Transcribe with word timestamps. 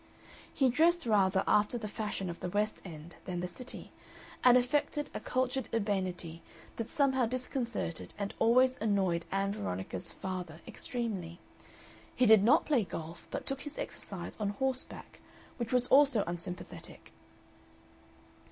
He 0.51 0.69
dressed 0.69 1.05
rather 1.05 1.43
after 1.45 1.77
the 1.77 1.87
fashion 1.87 2.27
of 2.31 2.39
the 2.39 2.49
West 2.49 2.81
End 2.83 3.17
than 3.25 3.39
the 3.39 3.47
City, 3.47 3.91
and 4.43 4.57
affected 4.57 5.11
a 5.13 5.19
cultured 5.19 5.69
urbanity 5.75 6.41
that 6.77 6.89
somehow 6.89 7.27
disconcerted 7.27 8.15
and 8.17 8.33
always 8.39 8.81
annoyed 8.81 9.25
Ann 9.31 9.51
Veronica's 9.51 10.11
father 10.11 10.59
extremely. 10.65 11.39
He 12.15 12.25
did 12.25 12.43
not 12.43 12.65
play 12.65 12.83
golf, 12.83 13.27
but 13.29 13.45
took 13.45 13.61
his 13.61 13.77
exercise 13.77 14.39
on 14.39 14.49
horseback, 14.49 15.19
which 15.57 15.71
was 15.71 15.85
also 15.89 16.23
unsympathetic. 16.25 17.13